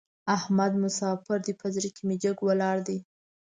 احمد 0.35 0.71
مساپر 0.83 1.37
دی؛ 1.45 1.53
په 1.59 1.67
زړه 1.75 1.89
کې 1.95 2.03
مې 2.07 2.15
جګ 2.23 2.37
ولاړ 2.47 2.77
دی. 2.87 2.97